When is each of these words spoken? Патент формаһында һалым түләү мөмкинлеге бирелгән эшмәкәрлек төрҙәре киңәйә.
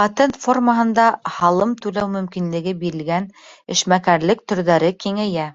Патент 0.00 0.38
формаһында 0.44 1.06
һалым 1.40 1.74
түләү 1.86 2.12
мөмкинлеге 2.14 2.76
бирелгән 2.86 3.28
эшмәкәрлек 3.78 4.48
төрҙәре 4.54 4.96
киңәйә. 5.04 5.52